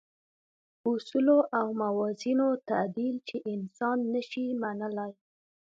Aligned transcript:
اصولو 0.89 1.37
او 1.59 1.67
موازینو 1.81 2.49
تعدیل 2.69 3.15
چې 3.27 3.37
انسان 3.53 3.97
نه 4.13 4.21
شي 4.29 4.45
منلای. 4.61 5.13